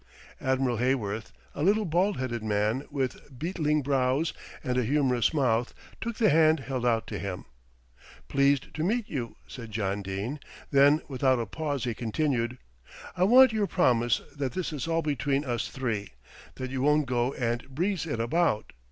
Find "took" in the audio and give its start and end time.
6.01-6.15